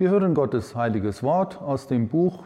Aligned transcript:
Wir 0.00 0.08
hören 0.08 0.32
Gottes 0.32 0.74
heiliges 0.74 1.22
Wort 1.22 1.60
aus 1.60 1.86
dem 1.86 2.08
Buch 2.08 2.44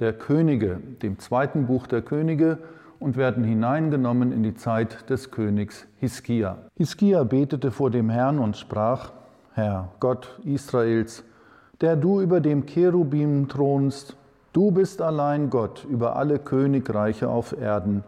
der 0.00 0.14
Könige, 0.14 0.80
dem 1.02 1.18
zweiten 1.18 1.66
Buch 1.66 1.86
der 1.86 2.00
Könige, 2.00 2.56
und 2.98 3.18
werden 3.18 3.44
hineingenommen 3.44 4.32
in 4.32 4.42
die 4.42 4.54
Zeit 4.54 5.10
des 5.10 5.30
Königs 5.30 5.86
Hiskia. 5.98 6.56
Hiskia 6.78 7.24
betete 7.24 7.72
vor 7.72 7.90
dem 7.90 8.08
Herrn 8.08 8.38
und 8.38 8.56
sprach: 8.56 9.12
Herr, 9.52 9.90
Gott 10.00 10.40
Israels, 10.44 11.24
der 11.82 11.94
du 11.94 12.22
über 12.22 12.40
dem 12.40 12.64
Cherubim 12.64 13.48
thronst, 13.48 14.16
du 14.54 14.70
bist 14.70 15.02
allein 15.02 15.50
Gott 15.50 15.84
über 15.84 16.16
alle 16.16 16.38
Königreiche 16.38 17.28
auf 17.28 17.52
Erden. 17.52 18.02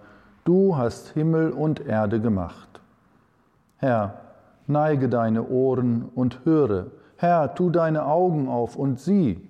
Du 0.44 0.78
hast 0.78 1.10
Himmel 1.10 1.50
und 1.50 1.86
Erde 1.86 2.18
gemacht. 2.18 2.80
Herr, 3.76 4.22
neige 4.66 5.10
deine 5.10 5.46
Ohren 5.48 6.08
und 6.14 6.46
höre 6.46 6.86
Herr, 7.20 7.54
tu 7.54 7.68
deine 7.68 8.06
Augen 8.06 8.48
auf 8.48 8.76
und 8.76 8.98
sieh. 8.98 9.46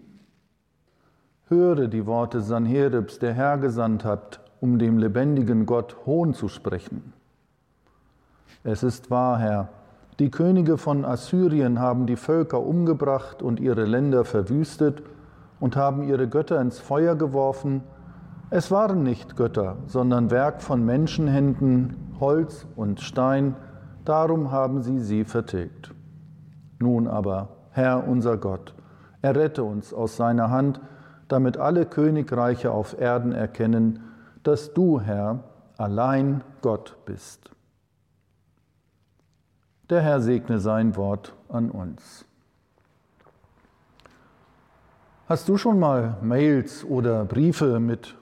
Höre 1.46 1.86
die 1.86 2.04
Worte 2.04 2.40
Sanheribs, 2.40 3.20
der 3.20 3.32
Herr 3.32 3.58
gesandt 3.58 4.04
hat, 4.04 4.40
um 4.60 4.80
dem 4.80 4.98
lebendigen 4.98 5.66
Gott 5.66 5.98
Hohn 6.04 6.34
zu 6.34 6.48
sprechen. 6.48 7.12
Es 8.64 8.82
ist 8.82 9.08
wahr, 9.12 9.38
Herr, 9.38 9.68
die 10.18 10.32
Könige 10.32 10.78
von 10.78 11.04
Assyrien 11.04 11.78
haben 11.78 12.06
die 12.06 12.16
Völker 12.16 12.60
umgebracht 12.60 13.40
und 13.40 13.60
ihre 13.60 13.84
Länder 13.84 14.24
verwüstet 14.24 15.05
und 15.60 15.77
haben 15.77 16.02
ihre 16.02 16.27
Götter 16.27 16.60
ins 16.60 16.80
Feuer 16.80 17.14
geworfen. 17.14 17.82
Es 18.50 18.72
waren 18.72 19.05
nicht 19.05 19.36
Götter, 19.36 19.77
sondern 19.86 20.32
Werk 20.32 20.60
von 20.60 20.84
Menschenhänden, 20.84 21.94
Holz 22.18 22.66
und 22.74 23.00
Stein, 23.00 23.55
darum 24.05 24.50
haben 24.50 24.82
sie 24.82 24.98
sie 24.98 25.24
vertilgt. 25.24 25.94
Nun 26.80 27.06
aber, 27.06 27.59
Herr 27.72 28.06
unser 28.06 28.36
Gott, 28.36 28.74
errette 29.22 29.62
uns 29.62 29.94
aus 29.94 30.16
seiner 30.16 30.50
Hand, 30.50 30.80
damit 31.28 31.56
alle 31.56 31.86
Königreiche 31.86 32.72
auf 32.72 32.98
Erden 32.98 33.32
erkennen, 33.32 34.00
dass 34.42 34.74
du, 34.74 35.00
Herr, 35.00 35.44
allein 35.77 36.42
Gott 36.62 36.96
bist. 37.04 37.50
Der 39.88 40.00
Herr 40.02 40.20
segne 40.20 40.58
sein 40.60 40.96
Wort 40.96 41.34
an 41.48 41.70
uns. 41.70 42.24
Hast 45.28 45.48
du 45.48 45.56
schon 45.56 45.78
mal 45.78 46.16
Mails 46.22 46.84
oder 46.84 47.24
Briefe 47.24 47.78
mit 47.78 48.16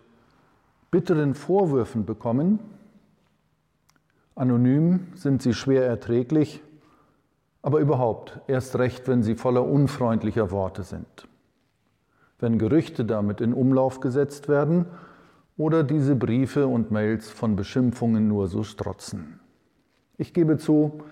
bitteren 0.91 1.35
Vorwürfen 1.35 2.05
bekommen? 2.05 2.59
Anonym 4.35 5.09
sind 5.15 5.43
sie 5.43 5.55
schwer 5.55 5.87
erträglich, 5.87 6.63
aber 7.69 7.81
überhaupt 7.81 8.41
erst 8.47 8.79
recht, 8.79 9.09
wenn 9.09 9.23
sie 9.23 9.35
voller 9.35 9.63
unfreundlicher 9.63 10.51
Worte 10.51 10.85
sind. 10.85 11.29
Wenn 12.39 12.59
Gerüchte 12.59 13.05
damit 13.05 13.43
in 13.43 13.53
Umlauf 13.53 14.01
gesetzt 14.01 14.49
werden 14.49 14.87
oder 15.59 15.85
diese 15.85 16.17
Briefe 16.17 16.67
und 16.67 16.91
Mails 16.91 17.29
von 17.29 17.57
Beschimpfungen 17.57 18.27
nur 18.27 18.49
so 18.49 18.63
strotzen. 18.63 19.39
Ich 20.17 20.33
gebe 20.33 20.57
zu, 20.57 21.03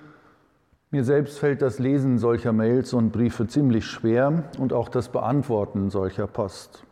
mir 0.91 1.05
selbst 1.05 1.39
fällt 1.39 1.61
das 1.61 1.79
Lesen 1.79 2.17
solcher 2.17 2.55
Mails 2.55 2.95
und 2.95 3.13
Briefe 3.13 3.47
ziemlich 3.47 3.85
schwer 3.85 4.45
und 4.59 4.73
auch 4.73 4.89
das 4.89 5.11
Beantworten 5.11 5.91
solcher 5.91 6.27
Post. 6.27 6.85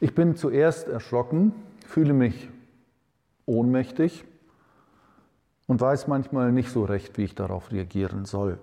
Ich 0.00 0.14
bin 0.14 0.36
zuerst 0.36 0.86
erschrocken, 0.86 1.54
fühle 1.86 2.12
mich 2.12 2.50
ohnmächtig 3.46 4.26
und 5.70 5.80
weiß 5.80 6.08
manchmal 6.08 6.50
nicht 6.50 6.68
so 6.72 6.82
recht, 6.82 7.16
wie 7.16 7.22
ich 7.22 7.36
darauf 7.36 7.70
reagieren 7.70 8.24
soll. 8.24 8.58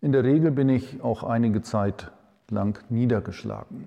In 0.00 0.10
der 0.10 0.24
Regel 0.24 0.50
bin 0.50 0.68
ich 0.68 1.04
auch 1.04 1.22
einige 1.22 1.62
Zeit 1.62 2.10
lang 2.48 2.82
niedergeschlagen. 2.88 3.86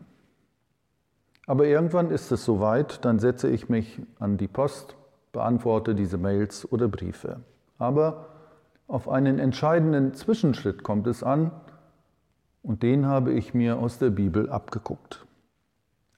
Aber 1.45 1.65
irgendwann 1.65 2.11
ist 2.11 2.31
es 2.31 2.45
soweit, 2.45 3.03
dann 3.03 3.19
setze 3.19 3.49
ich 3.49 3.67
mich 3.67 4.01
an 4.19 4.37
die 4.37 4.47
Post, 4.47 4.95
beantworte 5.33 5.95
diese 5.95 6.17
Mails 6.17 6.65
oder 6.71 6.87
Briefe. 6.87 7.41
Aber 7.77 8.27
auf 8.87 9.09
einen 9.09 9.37
entscheidenden 9.37 10.13
Zwischenschritt 10.13 10.81
kommt 10.81 11.07
es 11.07 11.23
an 11.23 11.51
und 12.61 12.83
den 12.83 13.05
habe 13.05 13.33
ich 13.33 13.53
mir 13.53 13.79
aus 13.79 13.99
der 13.99 14.11
Bibel 14.11 14.49
abgeguckt. 14.49 15.25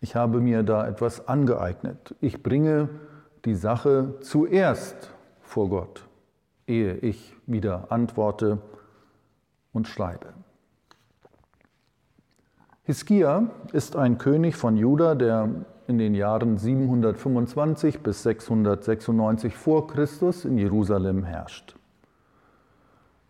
Ich 0.01 0.15
habe 0.15 0.39
mir 0.39 0.61
da 0.61 0.87
etwas 0.87 1.27
angeeignet. 1.27 2.13
Ich 2.21 2.43
bringe 2.43 2.89
die 3.43 3.55
Sache 3.55 4.19
zuerst 4.21 5.14
vor 5.45 5.69
Gott, 5.69 6.05
ehe 6.67 6.95
ich 6.95 7.35
wieder 7.45 7.91
antworte 7.91 8.59
und 9.73 9.87
schreibe. 9.87 10.33
Hiskia 12.83 13.49
ist 13.73 13.95
ein 13.95 14.17
König 14.17 14.55
von 14.55 14.77
Juda, 14.77 15.15
der 15.15 15.49
in 15.87 15.97
den 15.97 16.13
Jahren 16.15 16.57
725 16.57 18.01
bis 18.01 18.23
696 18.23 19.55
vor 19.55 19.87
Christus 19.87 20.45
in 20.45 20.57
Jerusalem 20.57 21.23
herrscht. 21.23 21.75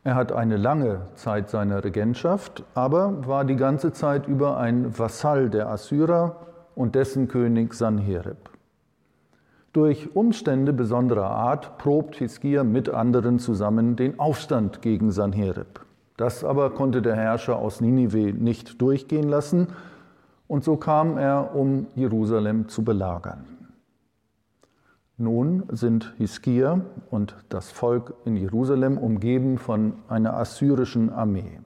Er 0.04 0.16
hat 0.16 0.32
eine 0.32 0.58
lange 0.58 1.02
Zeit 1.16 1.50
seiner 1.50 1.84
Regentschaft, 1.84 2.64
aber 2.76 3.26
war 3.28 3.44
die 3.44 3.56
ganze 3.56 3.92
Zeit 3.92 4.28
über 4.28 4.58
ein 4.58 4.98
Vassall 4.98 5.50
der 5.50 5.70
Assyrer 5.70 6.36
und 6.76 6.96
dessen 6.96 7.28
König 7.28 7.74
Sanherib. 7.74 8.50
Durch 9.76 10.16
Umstände 10.16 10.72
besonderer 10.72 11.32
Art 11.32 11.78
probt 11.78 12.16
Hiskia 12.16 12.64
mit 12.64 12.88
anderen 12.88 13.40
zusammen 13.40 13.98
den 13.98 14.18
Aufstand 14.22 14.82
gegen 14.82 15.12
Sanherib. 15.12 15.82
Das 16.16 16.46
aber 16.46 16.70
konnte 16.70 17.02
der 17.02 17.18
Herrscher 17.18 17.58
aus 17.58 17.82
Ninive 17.82 18.32
nicht 18.32 18.82
durchgehen 18.82 19.28
lassen 19.28 19.68
und 20.48 20.64
so 20.64 20.78
kam 20.78 21.18
er, 21.18 21.54
um 21.58 21.88
Jerusalem 21.94 22.70
zu 22.70 22.86
belagern. 22.86 23.44
Nun 25.18 25.64
sind 25.74 26.14
Hiskia 26.20 26.80
und 27.12 27.36
das 27.50 27.70
Volk 27.70 28.14
in 28.24 28.38
Jerusalem 28.38 28.98
umgeben 28.98 29.58
von 29.58 29.96
einer 30.08 30.38
assyrischen 30.38 31.10
Armee. 31.10 31.60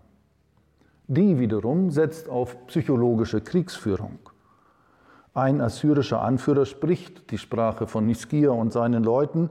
Die 1.05 1.37
wiederum 1.37 1.91
setzt 1.91 2.27
auf 2.27 2.65
psychologische 2.65 3.39
Kriegsführung. 3.39 4.17
Ein 5.39 5.61
assyrischer 5.61 6.21
Anführer 6.21 6.65
spricht 6.65 7.31
die 7.31 7.37
Sprache 7.37 7.87
von 7.87 8.09
Hiskia 8.09 8.49
und 8.49 8.73
seinen 8.73 9.05
Leuten 9.05 9.49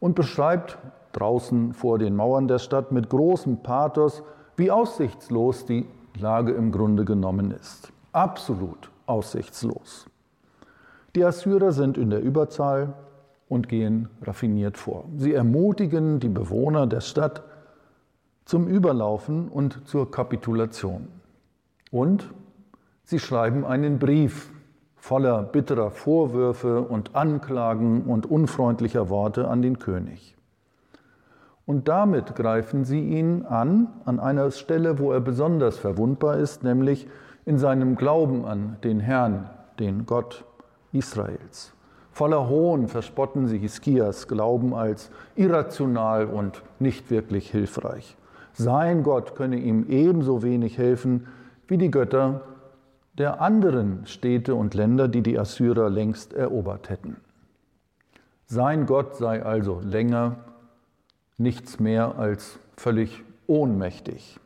und 0.00 0.14
beschreibt 0.14 0.78
draußen 1.12 1.74
vor 1.74 1.98
den 1.98 2.16
Mauern 2.16 2.48
der 2.48 2.58
Stadt 2.58 2.90
mit 2.90 3.10
großem 3.10 3.62
Pathos, 3.62 4.22
wie 4.56 4.70
aussichtslos 4.70 5.66
die 5.66 5.84
Lage 6.18 6.52
im 6.52 6.72
Grunde 6.72 7.04
genommen 7.04 7.50
ist. 7.50 7.92
Absolut 8.12 8.90
aussichtslos. 9.04 10.06
Die 11.14 11.22
Assyrer 11.22 11.72
sind 11.72 11.98
in 11.98 12.08
der 12.08 12.22
Überzahl 12.22 12.94
und 13.50 13.68
gehen 13.68 14.08
raffiniert 14.22 14.78
vor. 14.78 15.04
Sie 15.18 15.34
ermutigen 15.34 16.18
die 16.18 16.30
Bewohner 16.30 16.86
der 16.86 17.02
Stadt 17.02 17.42
zum 18.46 18.68
Überlaufen 18.68 19.48
und 19.48 19.86
zur 19.86 20.10
Kapitulation. 20.10 21.08
Und 21.90 22.32
sie 23.04 23.18
schreiben 23.18 23.66
einen 23.66 23.98
Brief 23.98 24.50
voller 25.06 25.44
bitterer 25.44 25.92
Vorwürfe 25.92 26.80
und 26.80 27.14
Anklagen 27.14 28.02
und 28.06 28.28
unfreundlicher 28.28 29.08
Worte 29.08 29.46
an 29.46 29.62
den 29.62 29.78
König. 29.78 30.36
Und 31.64 31.86
damit 31.86 32.34
greifen 32.34 32.84
sie 32.84 33.00
ihn 33.00 33.44
an, 33.44 33.86
an 34.04 34.18
einer 34.18 34.50
Stelle, 34.50 34.98
wo 34.98 35.12
er 35.12 35.20
besonders 35.20 35.78
verwundbar 35.78 36.38
ist, 36.38 36.64
nämlich 36.64 37.06
in 37.44 37.56
seinem 37.56 37.94
Glauben 37.94 38.44
an 38.44 38.78
den 38.82 38.98
Herrn, 38.98 39.48
den 39.78 40.06
Gott 40.06 40.44
Israels. 40.90 41.72
Voller 42.10 42.48
Hohn 42.48 42.88
verspotten 42.88 43.46
sie 43.46 43.58
Hiskias 43.58 44.26
Glauben 44.26 44.74
als 44.74 45.12
irrational 45.36 46.26
und 46.26 46.64
nicht 46.80 47.12
wirklich 47.12 47.48
hilfreich. 47.48 48.16
Sein 48.54 49.04
Gott 49.04 49.36
könne 49.36 49.58
ihm 49.58 49.86
ebenso 49.88 50.42
wenig 50.42 50.78
helfen 50.78 51.28
wie 51.68 51.78
die 51.78 51.92
Götter 51.92 52.40
der 53.18 53.40
anderen 53.40 54.06
Städte 54.06 54.54
und 54.54 54.74
Länder, 54.74 55.08
die 55.08 55.22
die 55.22 55.38
Assyrer 55.38 55.88
längst 55.88 56.32
erobert 56.32 56.90
hätten. 56.90 57.16
Sein 58.46 58.86
Gott 58.86 59.16
sei 59.16 59.42
also 59.44 59.80
länger 59.80 60.36
nichts 61.38 61.80
mehr 61.80 62.16
als 62.16 62.58
völlig 62.76 63.24
ohnmächtig. 63.46 64.38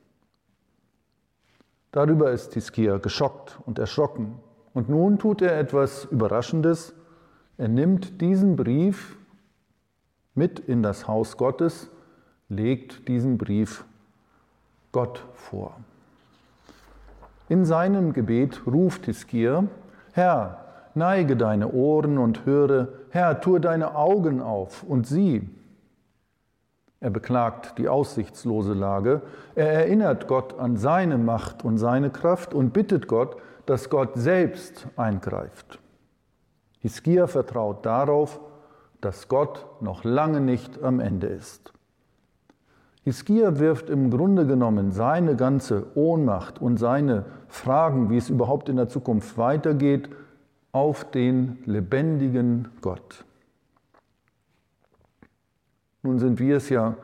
Darüber 1.93 2.31
ist 2.31 2.55
Hiskia 2.55 2.99
geschockt 2.99 3.59
und 3.67 3.79
erschrocken. 3.79 4.37
Und 4.73 4.89
nun 4.89 5.19
tut 5.19 5.43
er 5.43 5.59
etwas 5.59 6.05
Überraschendes. 6.05 6.95
Er 7.59 7.69
nimmt 7.69 8.21
diesen 8.21 8.55
Brief 8.57 9.19
mit 10.35 10.61
in 10.61 10.83
das 10.83 11.09
Haus 11.09 11.37
Gottes, 11.37 11.91
legt 12.49 13.09
diesen 13.09 13.37
Brief 13.37 13.85
Gott 14.93 15.25
vor. 15.35 15.77
In 17.51 17.65
seinem 17.65 18.13
Gebet 18.13 18.65
ruft 18.65 19.07
Hiskia, 19.07 19.65
Herr, 20.13 20.67
neige 20.95 21.37
deine 21.37 21.73
Ohren 21.73 22.17
und 22.17 22.47
höre, 22.47 22.87
Herr, 23.09 23.41
tue 23.41 23.59
deine 23.59 23.97
Augen 23.97 24.41
auf 24.41 24.85
und 24.85 25.05
sieh. 25.09 25.51
Er 27.01 27.11
beklagt 27.11 27.77
die 27.79 27.89
aussichtslose 27.89 28.73
Lage, 28.73 29.23
er 29.57 29.69
erinnert 29.73 30.29
Gott 30.29 30.61
an 30.61 30.77
seine 30.77 31.19
Macht 31.19 31.65
und 31.65 31.77
seine 31.79 32.11
Kraft 32.11 32.55
und 32.55 32.73
bittet 32.73 33.09
Gott, 33.09 33.37
dass 33.67 33.91
Gott 33.91 34.11
selbst 34.15 34.87
eingreift. 34.95 35.81
Hiskia 36.79 37.27
vertraut 37.27 37.85
darauf, 37.85 38.39
dass 39.01 39.27
Gott 39.27 39.67
noch 39.81 40.05
lange 40.05 40.41
nicht 40.41 40.81
am 40.85 41.01
Ende 41.01 41.27
ist. 41.27 41.73
Hiskia 43.03 43.59
wirft 43.59 43.89
im 43.89 44.11
Grunde 44.11 44.47
genommen 44.47 44.93
seine 44.93 45.35
ganze 45.35 45.87
Ohnmacht 45.97 46.61
und 46.61 46.79
seine 46.79 47.25
Fragen, 47.49 48.11
wie 48.11 48.19
es 48.19 48.29
überhaupt 48.29 48.69
in 48.69 48.77
der 48.77 48.89
Zukunft 48.89 49.39
weitergeht, 49.39 50.11
auf 50.73 51.11
den 51.11 51.59
lebendigen 51.65 52.69
Gott. 52.81 53.25
Nun 56.03 56.19
sind 56.19 56.39
wir 56.39 56.57
es 56.57 56.69
ja 56.69 56.97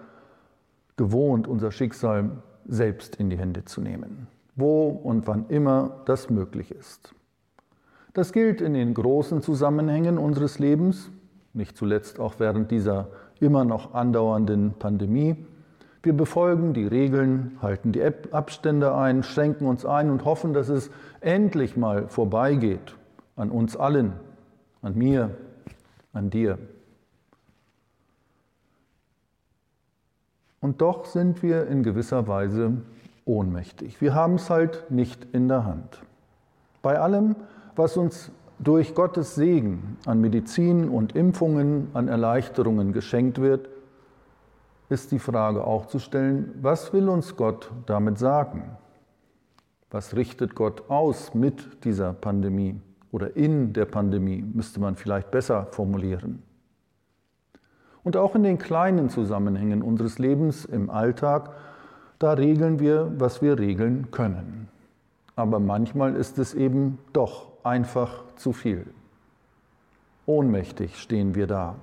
gewohnt, 0.96 1.48
unser 1.48 1.70
Schicksal 1.70 2.30
selbst 2.66 3.16
in 3.16 3.30
die 3.30 3.38
Hände 3.38 3.64
zu 3.64 3.80
nehmen, 3.80 4.26
wo 4.54 4.88
und 4.88 5.26
wann 5.26 5.46
immer 5.48 6.02
das 6.06 6.30
möglich 6.30 6.70
ist. 6.70 7.14
Das 8.14 8.32
gilt 8.32 8.60
in 8.60 8.74
den 8.74 8.94
großen 8.94 9.42
Zusammenhängen 9.42 10.16
unseres 10.16 10.58
Lebens, 10.58 11.10
nicht 11.52 11.76
zuletzt 11.76 12.18
auch 12.18 12.34
während 12.38 12.70
dieser 12.70 13.08
immer 13.40 13.64
noch 13.64 13.94
andauernden 13.94 14.74
Pandemie. 14.78 15.36
Wir 16.06 16.16
befolgen 16.16 16.72
die 16.72 16.86
Regeln, 16.86 17.58
halten 17.60 17.90
die 17.90 18.00
Abstände 18.30 18.94
ein, 18.94 19.24
schränken 19.24 19.66
uns 19.66 19.84
ein 19.84 20.08
und 20.08 20.24
hoffen, 20.24 20.54
dass 20.54 20.68
es 20.68 20.88
endlich 21.20 21.76
mal 21.76 22.06
vorbeigeht 22.06 22.94
an 23.34 23.50
uns 23.50 23.76
allen, 23.76 24.12
an 24.82 24.96
mir, 24.96 25.32
an 26.12 26.30
dir. 26.30 26.58
Und 30.60 30.80
doch 30.80 31.06
sind 31.06 31.42
wir 31.42 31.66
in 31.66 31.82
gewisser 31.82 32.28
Weise 32.28 32.74
ohnmächtig. 33.24 34.00
Wir 34.00 34.14
haben 34.14 34.36
es 34.36 34.48
halt 34.48 34.88
nicht 34.92 35.26
in 35.32 35.48
der 35.48 35.64
Hand. 35.64 36.02
Bei 36.82 37.00
allem, 37.00 37.34
was 37.74 37.96
uns 37.96 38.30
durch 38.60 38.94
Gottes 38.94 39.34
Segen 39.34 39.96
an 40.06 40.20
Medizin 40.20 40.88
und 40.88 41.16
Impfungen, 41.16 41.88
an 41.94 42.06
Erleichterungen 42.06 42.92
geschenkt 42.92 43.40
wird, 43.40 43.70
ist 44.88 45.12
die 45.12 45.18
Frage 45.18 45.64
auch 45.64 45.86
zu 45.86 45.98
stellen, 45.98 46.54
was 46.60 46.92
will 46.92 47.08
uns 47.08 47.36
Gott 47.36 47.70
damit 47.86 48.18
sagen? 48.18 48.76
Was 49.90 50.16
richtet 50.16 50.54
Gott 50.54 50.90
aus 50.90 51.34
mit 51.34 51.84
dieser 51.84 52.12
Pandemie? 52.12 52.80
oder 53.16 53.34
in 53.34 53.72
der 53.72 53.86
Pandemie, 53.86 54.42
müsste 54.42 54.78
man 54.78 54.94
vielleicht 54.94 55.30
besser 55.30 55.68
formulieren. 55.70 56.42
Und 58.04 58.16
auch 58.18 58.34
in 58.34 58.42
den 58.42 58.58
kleinen 58.58 59.08
Zusammenhängen 59.08 59.80
unseres 59.80 60.18
Lebens 60.18 60.66
im 60.66 60.90
Alltag, 60.90 61.50
da 62.18 62.34
regeln 62.34 62.78
wir, 62.78 63.10
was 63.16 63.40
wir 63.40 63.58
regeln 63.58 64.10
können. 64.10 64.68
Aber 65.34 65.60
manchmal 65.60 66.14
ist 66.14 66.38
es 66.38 66.52
eben 66.52 66.98
doch 67.14 67.48
einfach 67.64 68.24
zu 68.36 68.52
viel. 68.52 68.86
Ohnmächtig 70.26 70.98
stehen 70.98 71.34
wir 71.34 71.46
da. 71.46 71.76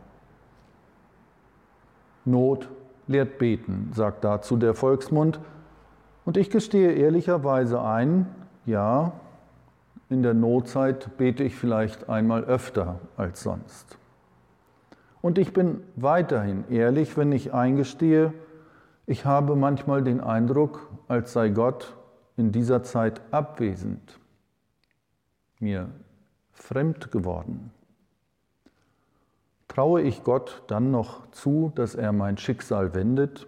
Not 2.26 2.70
lehrt 3.08 3.38
beten, 3.38 3.92
sagt 3.94 4.24
dazu 4.24 4.58
der 4.58 4.74
Volksmund. 4.74 5.40
Und 6.26 6.38
ich 6.38 6.50
gestehe 6.50 6.94
ehrlicherweise 6.94 7.82
ein, 7.82 8.28
ja, 8.66 9.14
in 10.10 10.24
der 10.24 10.34
Notzeit 10.34 11.18
bete 11.18 11.44
ich 11.44 11.56
vielleicht 11.56 12.10
einmal 12.10 12.44
öfter 12.44 13.00
als 13.18 13.44
sonst. 13.44 13.98
Und 15.22 15.38
ich 15.38 15.54
bin 15.54 15.82
weiterhin 15.96 16.66
ehrlich, 16.70 17.18
wenn 17.18 17.32
ich 17.32 17.54
eingestehe, 17.54 18.34
ich 19.06 19.26
habe 19.26 19.56
manchmal 19.56 20.04
den 20.04 20.22
Eindruck, 20.22 20.90
als 21.08 21.34
sei 21.34 21.50
Gott 21.50 21.96
in 22.38 22.52
dieser 22.52 22.84
Zeit 22.84 23.22
abwesend, 23.32 24.20
mir 25.60 25.90
fremd 26.52 27.12
geworden. 27.12 27.72
Traue 29.74 30.04
ich 30.04 30.24
Gott 30.24 30.62
dann 30.68 30.92
noch 30.92 31.32
zu, 31.32 31.72
dass 31.74 31.96
er 31.96 32.12
mein 32.12 32.38
Schicksal 32.38 32.94
wendet? 32.94 33.48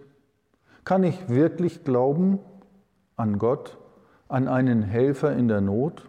Kann 0.84 1.04
ich 1.04 1.28
wirklich 1.28 1.84
glauben 1.84 2.40
an 3.16 3.38
Gott, 3.38 3.78
an 4.28 4.48
einen 4.48 4.82
Helfer 4.82 5.36
in 5.36 5.46
der 5.46 5.60
Not? 5.60 6.08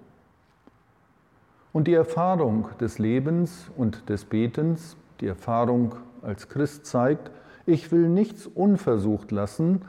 Und 1.71 1.87
die 1.87 1.93
Erfahrung 1.93 2.69
des 2.79 2.97
Lebens 2.97 3.69
und 3.77 4.09
des 4.09 4.25
Betens, 4.25 4.97
die 5.21 5.27
Erfahrung 5.27 5.97
als 6.23 6.49
Christ 6.49 6.87
zeigt, 6.87 7.29
ich 7.67 7.91
will 7.91 8.09
nichts 8.09 8.47
unversucht 8.47 9.31
lassen, 9.31 9.83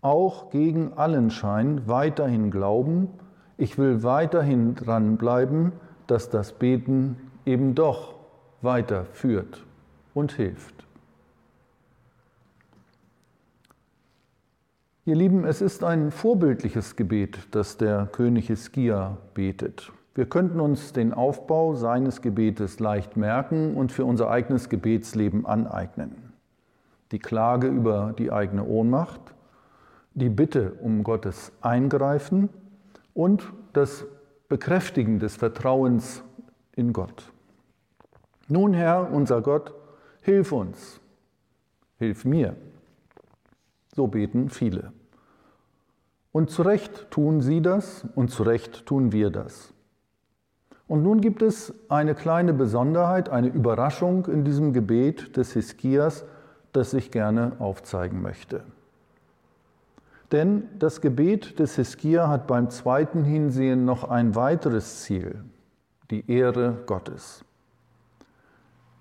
auch 0.00 0.50
gegen 0.50 0.92
allen 0.92 1.32
Schein 1.32 1.88
weiterhin 1.88 2.52
glauben, 2.52 3.08
ich 3.56 3.78
will 3.78 4.04
weiterhin 4.04 4.76
dranbleiben, 4.76 5.72
dass 6.06 6.30
das 6.30 6.52
Beten 6.52 7.16
eben 7.44 7.74
doch 7.74 8.15
weiterführt 8.66 9.64
und 10.12 10.32
hilft. 10.32 10.86
Ihr 15.06 15.14
Lieben, 15.14 15.44
es 15.44 15.62
ist 15.62 15.84
ein 15.84 16.10
vorbildliches 16.10 16.96
Gebet, 16.96 17.38
das 17.52 17.78
der 17.78 18.08
König 18.10 18.48
Hiskia 18.48 19.16
betet. 19.34 19.92
Wir 20.16 20.26
könnten 20.26 20.58
uns 20.58 20.92
den 20.92 21.14
Aufbau 21.14 21.74
seines 21.74 22.22
Gebetes 22.22 22.80
leicht 22.80 23.16
merken 23.16 23.76
und 23.76 23.92
für 23.92 24.04
unser 24.04 24.30
eigenes 24.30 24.68
Gebetsleben 24.68 25.46
aneignen. 25.46 26.32
Die 27.12 27.20
Klage 27.20 27.68
über 27.68 28.14
die 28.18 28.32
eigene 28.32 28.64
Ohnmacht, 28.64 29.20
die 30.14 30.28
Bitte 30.28 30.72
um 30.80 31.04
Gottes 31.04 31.52
Eingreifen 31.60 32.48
und 33.14 33.52
das 33.74 34.06
Bekräftigen 34.48 35.20
des 35.20 35.36
Vertrauens 35.36 36.24
in 36.74 36.92
Gott. 36.92 37.30
Nun, 38.48 38.74
Herr, 38.74 39.10
unser 39.12 39.42
Gott, 39.42 39.74
hilf 40.20 40.52
uns, 40.52 41.00
hilf 41.98 42.24
mir. 42.24 42.56
So 43.94 44.06
beten 44.06 44.50
viele. 44.50 44.92
Und 46.32 46.50
zu 46.50 46.62
Recht 46.62 47.10
tun 47.10 47.40
sie 47.40 47.62
das 47.62 48.06
und 48.14 48.30
zu 48.30 48.42
Recht 48.42 48.86
tun 48.86 49.10
wir 49.10 49.30
das. 49.30 49.72
Und 50.86 51.02
nun 51.02 51.20
gibt 51.20 51.42
es 51.42 51.74
eine 51.88 52.14
kleine 52.14 52.52
Besonderheit, 52.52 53.28
eine 53.28 53.48
Überraschung 53.48 54.26
in 54.26 54.44
diesem 54.44 54.72
Gebet 54.72 55.36
des 55.36 55.52
Hiskias, 55.52 56.24
das 56.72 56.94
ich 56.94 57.10
gerne 57.10 57.52
aufzeigen 57.58 58.22
möchte. 58.22 58.62
Denn 60.32 60.68
das 60.78 61.00
Gebet 61.00 61.58
des 61.58 61.76
Hiskia 61.76 62.28
hat 62.28 62.46
beim 62.46 62.70
zweiten 62.70 63.24
Hinsehen 63.24 63.84
noch 63.84 64.04
ein 64.04 64.34
weiteres 64.34 65.02
Ziel, 65.02 65.44
die 66.10 66.30
Ehre 66.30 66.82
Gottes. 66.86 67.44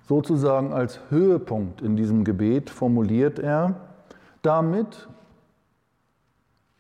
Sozusagen 0.07 0.71
als 0.71 1.00
Höhepunkt 1.09 1.81
in 1.81 1.95
diesem 1.95 2.24
Gebet 2.24 2.69
formuliert 2.69 3.39
er, 3.39 3.75
damit 4.43 5.07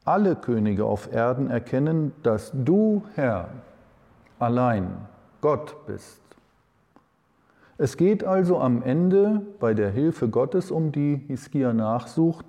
alle 0.03 0.35
Könige 0.35 0.85
auf 0.85 1.11
Erden 1.11 1.49
erkennen, 1.49 2.11
dass 2.21 2.51
du, 2.53 3.03
Herr, 3.15 3.49
allein 4.37 5.07
Gott 5.41 5.75
bist. 5.87 6.21
Es 7.77 7.97
geht 7.97 8.23
also 8.23 8.59
am 8.59 8.83
Ende 8.83 9.41
bei 9.59 9.73
der 9.73 9.89
Hilfe 9.89 10.29
Gottes, 10.29 10.69
um 10.69 10.91
die 10.91 11.17
Hiskia 11.27 11.73
nachsucht, 11.73 12.45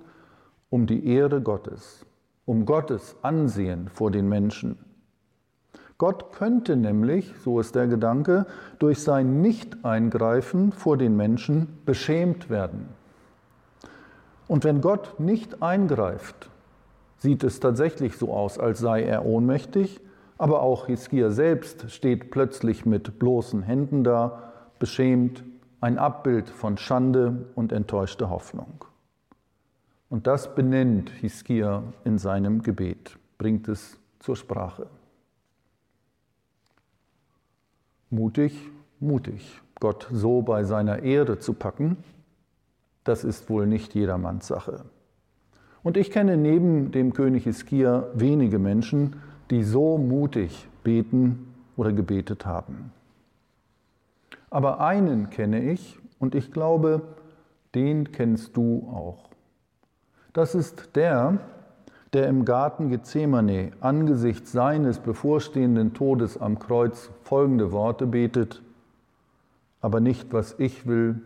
um 0.69 0.85
die 0.85 1.07
Ehre 1.07 1.41
Gottes, 1.41 2.05
um 2.45 2.65
Gottes 2.65 3.15
Ansehen 3.23 3.89
vor 3.89 4.11
den 4.11 4.29
Menschen. 4.29 4.77
Gott 5.97 6.31
könnte 6.31 6.75
nämlich, 6.75 7.33
so 7.43 7.59
ist 7.59 7.73
der 7.73 7.87
Gedanke, 7.87 8.45
durch 8.77 9.01
sein 9.01 9.41
Nicht-Eingreifen 9.41 10.71
vor 10.71 10.95
den 10.95 11.17
Menschen 11.17 11.79
beschämt 11.85 12.51
werden. 12.51 12.87
Und 14.47 14.63
wenn 14.63 14.81
Gott 14.81 15.19
nicht 15.19 15.63
eingreift, 15.63 16.49
sieht 17.17 17.43
es 17.43 17.59
tatsächlich 17.59 18.15
so 18.17 18.31
aus, 18.31 18.59
als 18.59 18.79
sei 18.79 19.03
er 19.03 19.25
ohnmächtig, 19.25 19.99
aber 20.37 20.61
auch 20.61 20.85
Hiskia 20.85 21.31
selbst 21.31 21.89
steht 21.91 22.29
plötzlich 22.29 22.85
mit 22.85 23.17
bloßen 23.17 23.63
Händen 23.63 24.03
da, 24.03 24.53
beschämt, 24.77 25.43
ein 25.81 25.97
Abbild 25.97 26.49
von 26.49 26.77
Schande 26.77 27.47
und 27.55 27.71
enttäuschter 27.71 28.29
Hoffnung. 28.29 28.85
Und 30.09 30.27
das 30.27 30.53
benennt 30.55 31.09
Hiskia 31.09 31.83
in 32.03 32.17
seinem 32.17 32.61
Gebet, 32.61 33.17
bringt 33.37 33.67
es 33.67 33.99
zur 34.19 34.35
Sprache. 34.35 34.87
Mutig, 38.09 38.69
mutig, 38.99 39.61
Gott 39.79 40.07
so 40.11 40.41
bei 40.41 40.63
seiner 40.63 41.03
Ehre 41.03 41.39
zu 41.39 41.53
packen, 41.53 41.97
das 43.03 43.23
ist 43.23 43.49
wohl 43.49 43.67
nicht 43.67 43.95
jedermanns 43.95 44.47
Sache. 44.47 44.85
Und 45.83 45.97
ich 45.97 46.11
kenne 46.11 46.37
neben 46.37 46.91
dem 46.91 47.13
König 47.13 47.45
Hiskia 47.45 48.07
wenige 48.13 48.59
Menschen, 48.59 49.17
die 49.49 49.63
so 49.63 49.97
mutig 49.97 50.67
beten 50.83 51.53
oder 51.77 51.93
gebetet 51.93 52.45
haben. 52.45 52.91
Aber 54.49 54.81
einen 54.81 55.29
kenne 55.29 55.71
ich 55.71 55.99
und 56.19 56.35
ich 56.35 56.51
glaube, 56.51 57.01
den 57.75 58.11
kennst 58.11 58.57
du 58.57 58.89
auch. 58.91 59.29
Das 60.33 60.55
ist 60.55 60.95
der, 60.95 61.39
der 62.13 62.27
im 62.27 62.45
Garten 62.45 62.89
Gethsemane 62.89 63.71
angesichts 63.79 64.51
seines 64.51 64.99
bevorstehenden 64.99 65.93
Todes 65.93 66.37
am 66.37 66.59
Kreuz 66.59 67.09
folgende 67.23 67.71
Worte 67.71 68.07
betet, 68.07 68.61
aber 69.81 69.99
nicht 69.99 70.31
was 70.33 70.55
ich 70.57 70.87
will, 70.87 71.21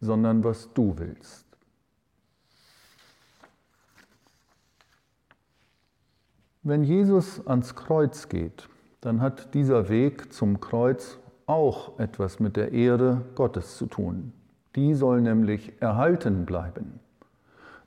sondern 0.00 0.44
was 0.44 0.72
du 0.72 0.94
willst. 0.98 1.46
Wenn 6.62 6.82
Jesus 6.82 7.46
ans 7.46 7.76
Kreuz 7.76 8.28
geht, 8.28 8.68
dann 9.00 9.20
hat 9.20 9.54
dieser 9.54 9.88
Weg 9.88 10.32
zum 10.32 10.60
Kreuz 10.60 11.18
auch 11.46 11.98
etwas 12.00 12.40
mit 12.40 12.56
der 12.56 12.72
Ehre 12.72 13.22
Gottes 13.36 13.76
zu 13.76 13.86
tun. 13.86 14.32
Die 14.74 14.94
soll 14.94 15.20
nämlich 15.20 15.80
erhalten 15.80 16.44
bleiben, 16.44 16.98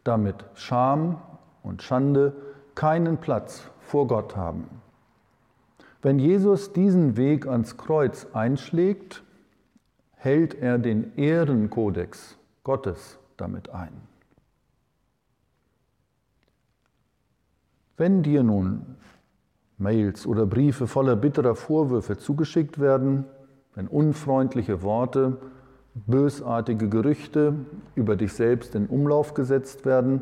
damit 0.05 0.45
Scham 0.53 1.21
und 1.63 1.81
Schande 1.81 2.33
keinen 2.75 3.17
Platz 3.17 3.69
vor 3.79 4.07
Gott 4.07 4.35
haben. 4.35 4.69
Wenn 6.01 6.17
Jesus 6.17 6.71
diesen 6.71 7.17
Weg 7.17 7.45
ans 7.47 7.75
Kreuz 7.75 8.27
einschlägt, 8.33 9.23
hält 10.11 10.55
er 10.55 10.77
den 10.77 11.15
Ehrenkodex 11.17 12.37
Gottes 12.63 13.19
damit 13.37 13.69
ein. 13.69 13.93
Wenn 17.97 18.23
dir 18.23 18.43
nun 18.43 18.95
Mails 19.77 20.25
oder 20.25 20.45
Briefe 20.45 20.87
voller 20.87 21.15
bitterer 21.15 21.55
Vorwürfe 21.55 22.17
zugeschickt 22.17 22.79
werden, 22.79 23.25
wenn 23.75 23.87
unfreundliche 23.87 24.81
Worte, 24.83 25.37
bösartige 25.95 26.87
Gerüchte 26.87 27.53
über 27.95 28.15
dich 28.15 28.33
selbst 28.33 28.75
in 28.75 28.87
Umlauf 28.87 29.33
gesetzt 29.33 29.85
werden, 29.85 30.21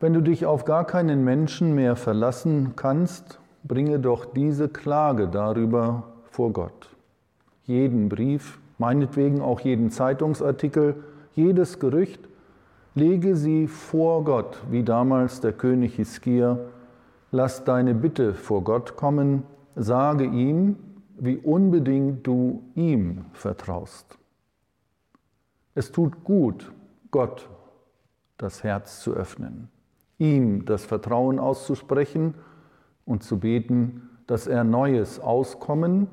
wenn 0.00 0.12
du 0.12 0.20
dich 0.20 0.46
auf 0.46 0.64
gar 0.64 0.84
keinen 0.84 1.24
Menschen 1.24 1.74
mehr 1.74 1.96
verlassen 1.96 2.74
kannst, 2.76 3.40
bringe 3.64 3.98
doch 3.98 4.26
diese 4.26 4.68
Klage 4.68 5.28
darüber 5.28 6.04
vor 6.30 6.52
Gott. 6.52 6.94
Jeden 7.64 8.08
Brief, 8.08 8.58
meinetwegen 8.78 9.40
auch 9.40 9.60
jeden 9.60 9.90
Zeitungsartikel, 9.90 11.02
jedes 11.34 11.80
Gerücht, 11.80 12.28
lege 12.94 13.36
sie 13.36 13.66
vor 13.66 14.24
Gott, 14.24 14.58
wie 14.70 14.82
damals 14.82 15.40
der 15.40 15.52
König 15.52 15.96
Hiskia. 15.96 16.58
Lass 17.30 17.64
deine 17.64 17.94
Bitte 17.94 18.34
vor 18.34 18.62
Gott 18.62 18.96
kommen, 18.96 19.42
sage 19.74 20.24
ihm, 20.24 20.76
wie 21.18 21.36
unbedingt 21.36 22.26
du 22.26 22.62
ihm 22.74 23.24
vertraust. 23.32 24.18
Es 25.74 25.90
tut 25.90 26.24
gut, 26.24 26.72
Gott 27.10 27.48
das 28.38 28.62
Herz 28.62 29.00
zu 29.00 29.14
öffnen, 29.14 29.68
ihm 30.18 30.64
das 30.64 30.84
Vertrauen 30.84 31.38
auszusprechen 31.38 32.34
und 33.04 33.22
zu 33.22 33.38
beten, 33.38 34.10
dass 34.26 34.46
er 34.46 34.64
Neues 34.64 35.20
auskommen 35.20 36.08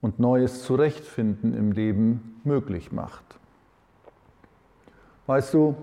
und 0.00 0.18
Neues 0.18 0.62
Zurechtfinden 0.62 1.54
im 1.54 1.72
Leben 1.72 2.40
möglich 2.44 2.92
macht. 2.92 3.24
Weißt 5.26 5.54
du, 5.54 5.74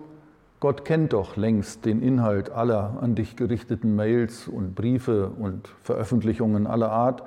Gott 0.59 0.85
kennt 0.85 1.11
doch 1.11 1.35
längst 1.35 1.85
den 1.85 2.01
Inhalt 2.01 2.49
aller 2.49 2.97
an 3.01 3.15
dich 3.15 3.35
gerichteten 3.35 3.95
Mails 3.95 4.47
und 4.47 4.75
Briefe 4.75 5.29
und 5.29 5.67
Veröffentlichungen 5.81 6.67
aller 6.67 6.91
Art 6.91 7.23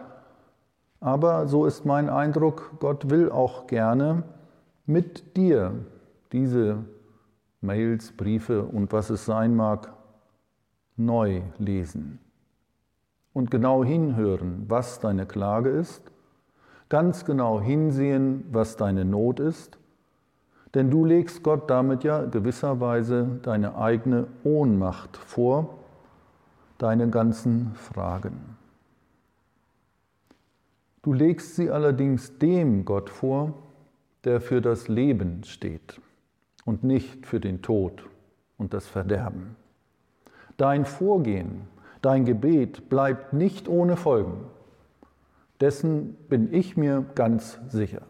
aber 1.00 1.46
so 1.46 1.66
ist 1.66 1.84
mein 1.84 2.08
Eindruck, 2.08 2.72
Gott 2.80 3.10
will 3.10 3.30
auch 3.30 3.66
gerne 3.66 4.22
mit 4.86 5.36
dir 5.36 5.72
diese 6.32 6.84
Mails, 7.60 8.12
Briefe 8.12 8.64
und 8.64 8.92
was 8.92 9.10
es 9.10 9.24
sein 9.24 9.54
mag, 9.54 9.92
neu 10.96 11.42
lesen 11.58 12.18
und 13.32 13.50
genau 13.50 13.84
hinhören, 13.84 14.64
was 14.68 15.00
deine 15.00 15.26
Klage 15.26 15.68
ist, 15.68 16.10
ganz 16.88 17.24
genau 17.24 17.60
hinsehen, 17.60 18.44
was 18.50 18.76
deine 18.76 19.04
Not 19.04 19.40
ist, 19.40 19.78
denn 20.74 20.90
du 20.90 21.04
legst 21.04 21.42
Gott 21.42 21.70
damit 21.70 22.04
ja 22.04 22.24
gewisserweise 22.24 23.38
deine 23.42 23.76
eigene 23.76 24.26
Ohnmacht 24.44 25.16
vor, 25.16 25.78
deine 26.78 27.08
ganzen 27.08 27.74
Fragen. 27.74 28.56
Du 31.02 31.12
legst 31.12 31.56
sie 31.56 31.70
allerdings 31.70 32.38
dem 32.38 32.84
Gott 32.84 33.10
vor, 33.10 33.54
der 34.24 34.40
für 34.40 34.60
das 34.60 34.88
Leben 34.88 35.44
steht 35.44 36.00
und 36.64 36.84
nicht 36.84 37.26
für 37.26 37.38
den 37.38 37.62
Tod 37.62 38.08
und 38.58 38.74
das 38.74 38.86
Verderben. 38.86 39.56
Dein 40.56 40.84
Vorgehen, 40.84 41.62
dein 42.02 42.24
Gebet 42.24 42.88
bleibt 42.88 43.32
nicht 43.32 43.68
ohne 43.68 43.96
Folgen. 43.96 44.46
Dessen 45.60 46.14
bin 46.28 46.52
ich 46.52 46.76
mir 46.76 47.04
ganz 47.14 47.58
sicher. 47.68 48.02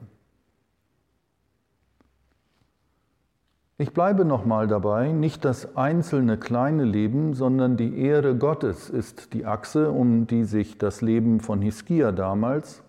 Ich 3.79 3.93
bleibe 3.93 4.25
nochmal 4.25 4.69
dabei, 4.69 5.12
nicht 5.12 5.45
das 5.45 5.76
einzelne 5.76 6.38
kleine 6.38 6.85
Leben, 6.85 7.35
sondern 7.35 7.76
die 7.76 7.99
Ehre 8.00 8.35
Gottes 8.35 8.88
ist 8.88 9.35
die 9.35 9.45
Achse, 9.45 9.91
um 9.91 10.26
die 10.26 10.45
sich 10.45 10.79
das 10.79 11.03
Leben 11.03 11.41
von 11.41 11.61
Hiskia 11.61 12.11
damals 12.11 12.83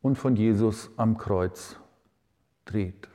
und 0.00 0.16
von 0.16 0.36
Jesus 0.36 0.92
am 0.96 1.18
Kreuz 1.18 1.76
dreht. 2.66 3.08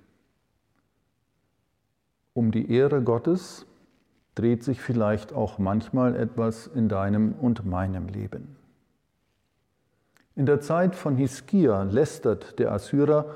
Um 2.33 2.51
die 2.51 2.69
Ehre 2.69 3.01
Gottes 3.03 3.65
dreht 4.39 4.63
sich 4.63 4.79
vielleicht 4.79 5.34
auch 5.34 5.60
manchmal 5.60 6.15
etwas 6.15 6.67
in 6.67 6.88
deinem 6.88 7.34
und 7.34 7.65
meinem 7.65 8.08
Leben. 8.08 8.55
In 10.36 10.46
der 10.46 10.62
Zeit 10.62 10.96
von 10.96 11.17
Hiskia 11.17 11.84
lästert 11.84 12.58
der 12.58 12.72
Assyrer 12.72 13.36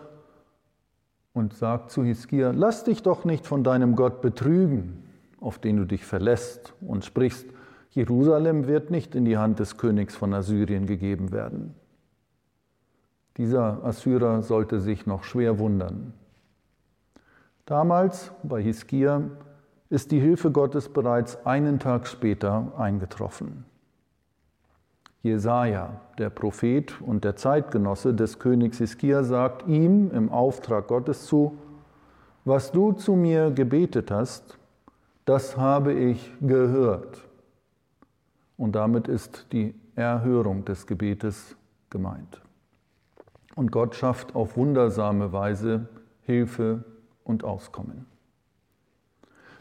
und 1.34 1.54
sagt 1.54 1.92
zu 1.92 2.06
Hiskia, 2.06 2.52
lass 2.56 2.86
dich 2.86 3.04
doch 3.04 3.26
nicht 3.26 3.46
von 3.46 3.66
deinem 3.66 3.98
Gott 3.98 4.22
betrügen, 4.22 5.04
auf 5.42 5.60
den 5.60 5.76
du 5.76 5.86
dich 5.86 6.06
verlässt 6.06 6.74
und 6.80 7.04
sprichst, 7.04 7.48
Jerusalem 7.92 8.68
wird 8.68 8.90
nicht 8.90 9.14
in 9.14 9.26
die 9.26 9.38
Hand 9.38 9.60
des 9.60 9.78
Königs 9.78 10.16
von 10.16 10.34
Assyrien 10.34 10.86
gegeben 10.86 11.34
werden. 11.34 11.76
Dieser 13.36 13.84
Assyrer 13.84 14.42
sollte 14.42 14.80
sich 14.80 15.06
noch 15.06 15.26
schwer 15.26 15.60
wundern. 15.60 16.14
Damals 17.66 18.32
bei 18.42 18.64
Hiskia 18.64 19.24
ist 19.94 20.10
die 20.10 20.20
Hilfe 20.20 20.50
Gottes 20.50 20.90
bereits 20.90 21.46
einen 21.46 21.78
Tag 21.78 22.08
später 22.08 22.74
eingetroffen. 22.80 23.64
Jesaja, 25.22 26.02
der 26.18 26.32
Prophet 26.32 27.00
und 27.00 27.24
der 27.24 27.36
Zeitgenosse 27.36 28.16
des 28.16 28.40
Königs 28.40 28.80
Hiskia, 28.80 29.24
sagt 29.24 29.68
ihm 29.68 30.10
im 30.10 30.32
Auftrag 30.32 30.88
Gottes 30.88 31.28
zu: 31.28 31.60
Was 32.44 32.72
du 32.72 32.94
zu 32.94 33.14
mir 33.14 33.52
gebetet 33.52 34.10
hast, 34.10 34.58
das 35.26 35.58
habe 35.58 35.94
ich 35.94 36.34
gehört. 36.42 37.30
Und 38.58 38.74
damit 38.76 39.08
ist 39.08 39.46
die 39.52 39.76
Erhörung 39.96 40.66
des 40.66 40.88
Gebetes 40.88 41.56
gemeint. 41.92 42.42
Und 43.54 43.72
Gott 43.72 43.94
schafft 43.94 44.34
auf 44.34 44.58
wundersame 44.58 45.32
Weise 45.34 45.88
Hilfe 46.24 46.84
und 47.24 47.44
Auskommen. 47.44 48.08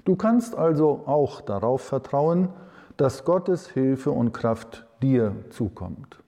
Du 0.05 0.17
kannst 0.17 0.57
also 0.57 1.03
auch 1.07 1.41
darauf 1.41 1.83
vertrauen, 1.83 2.49
dass 2.97 3.25
Gottes 3.25 3.69
Hilfe 3.69 4.11
und 4.11 4.33
Kraft 4.33 4.87
dir 5.01 5.35
zukommt. 5.51 6.19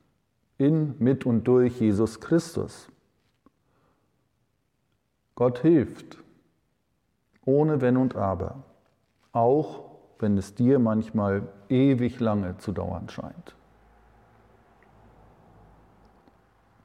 In, 0.59 0.95
mit 0.99 1.27
und 1.27 1.45
durch 1.45 1.81
Jesus 1.81 2.21
Christus. 2.21 2.89
Gott 5.35 5.59
hilft, 5.59 6.19
ohne 7.45 7.81
Wenn 7.81 7.97
und 7.97 8.15
Aber, 8.15 8.63
auch 9.33 9.85
wenn 10.21 10.39
es 10.39 10.55
dir 10.55 10.79
manchmal 10.79 11.43
ewig 11.69 12.21
lange 12.21 12.57
zu 12.59 12.71
dauern 12.71 13.09
scheint. 13.09 13.57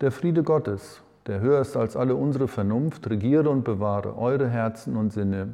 Der 0.01 0.11
Friede 0.11 0.41
Gottes, 0.41 1.03
der 1.27 1.41
höher 1.41 1.61
ist 1.61 1.77
als 1.77 1.95
alle 1.95 2.15
unsere 2.15 2.47
Vernunft, 2.47 3.07
regiere 3.07 3.49
und 3.49 3.63
bewahre 3.63 4.17
eure 4.17 4.49
Herzen 4.49 4.95
und 4.95 5.13
Sinne 5.13 5.53